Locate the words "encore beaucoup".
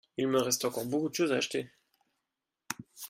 0.65-1.09